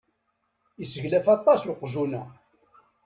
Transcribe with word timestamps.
Iseglaf 0.83 1.27
aṭas 1.35 1.61
uqjun-a. 1.71 2.23